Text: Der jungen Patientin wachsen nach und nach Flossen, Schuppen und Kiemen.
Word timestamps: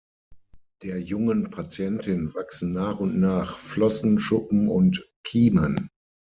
Der 0.81 0.99
jungen 0.99 1.51
Patientin 1.51 2.33
wachsen 2.33 2.73
nach 2.73 2.99
und 2.99 3.19
nach 3.19 3.59
Flossen, 3.59 4.17
Schuppen 4.17 4.67
und 4.67 5.07
Kiemen. 5.23 5.91